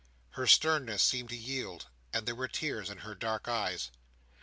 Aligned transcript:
Her 0.31 0.47
sternness 0.47 1.03
seemed 1.03 1.29
to 1.29 1.35
yield, 1.35 1.85
and 2.11 2.25
there 2.25 2.33
were 2.33 2.47
tears 2.47 2.89
in 2.89 2.97
her 3.05 3.13
dark 3.13 3.47
eyes. 3.47 3.91